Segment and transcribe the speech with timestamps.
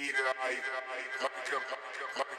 [0.00, 2.38] he Eat it up, eat it up, eat it up.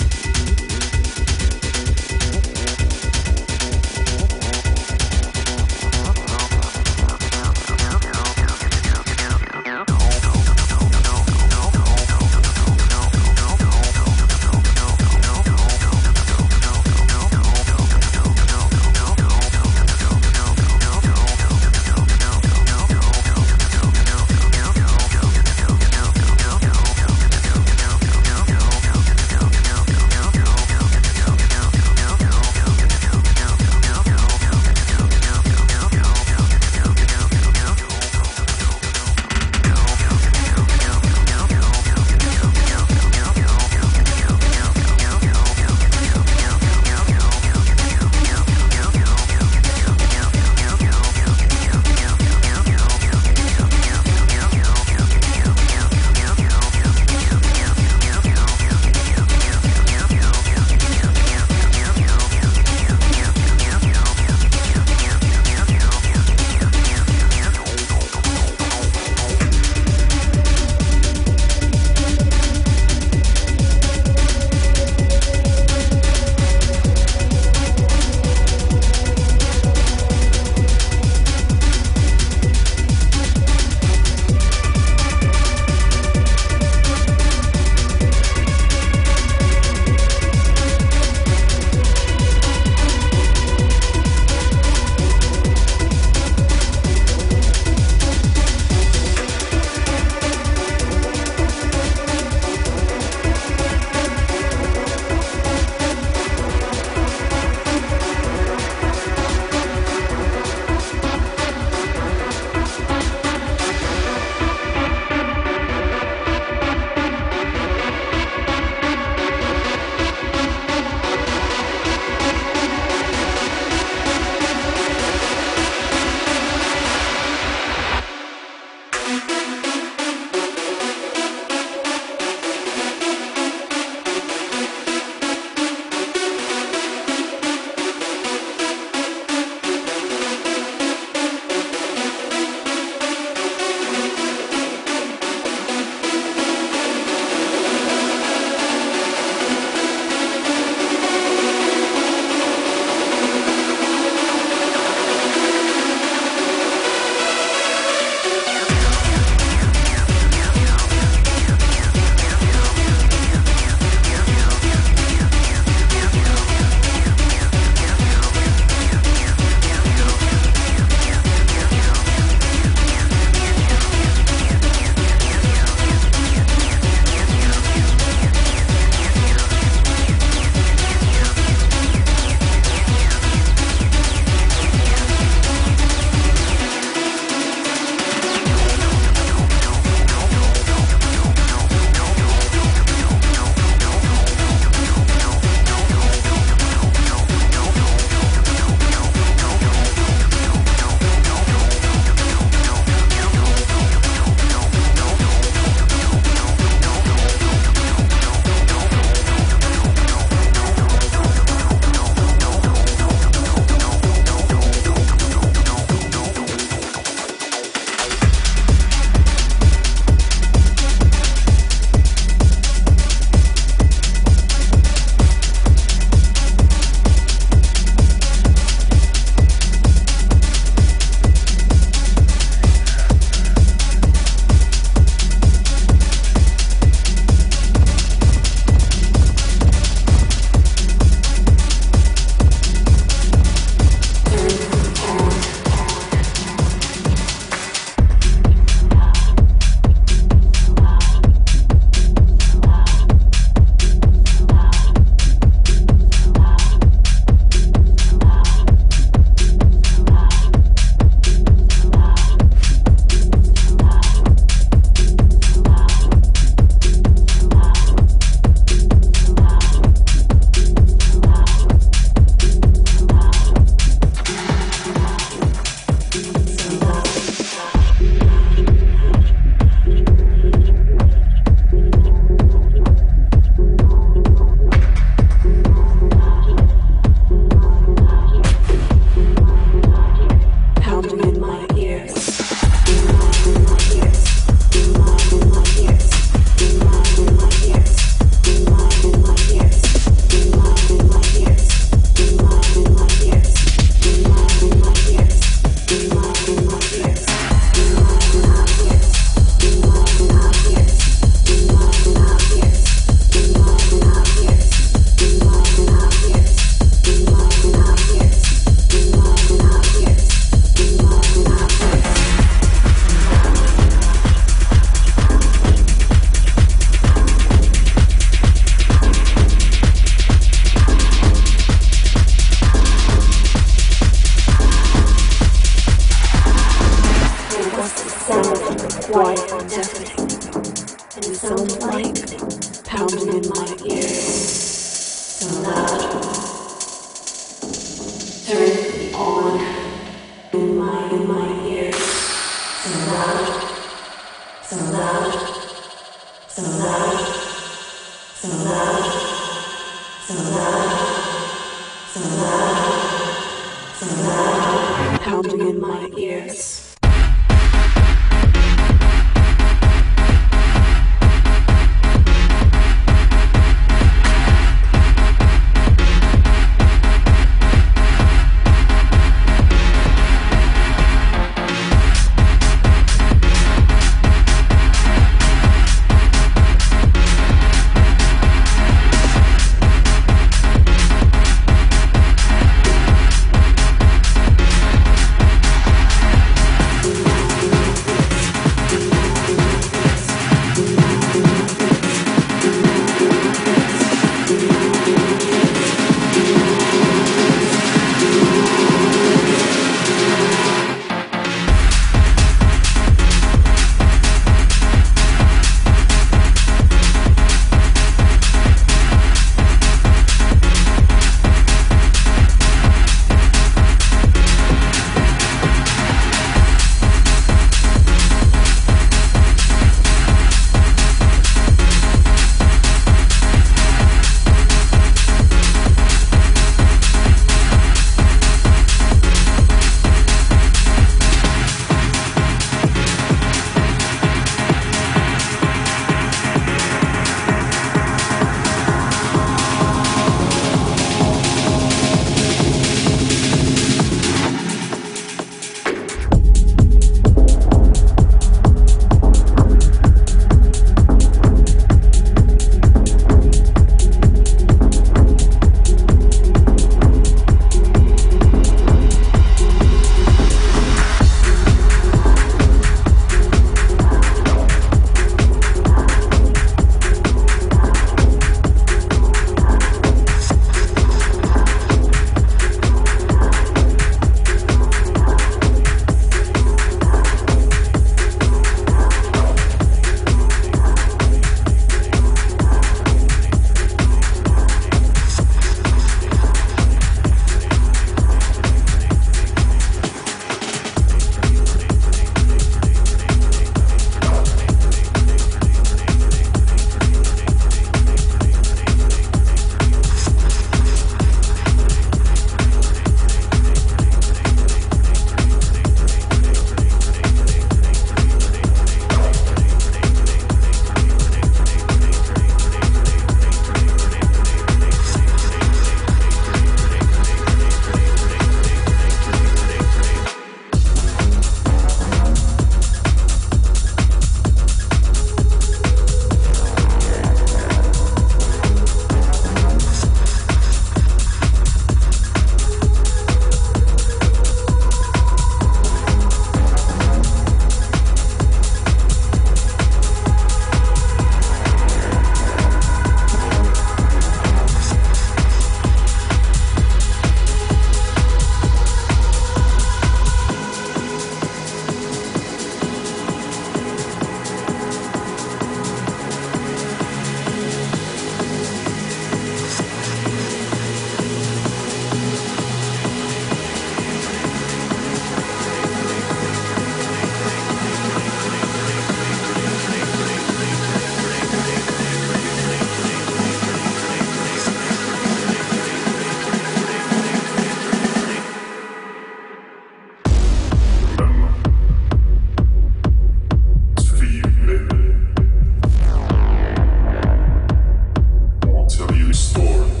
[599.41, 600.00] store.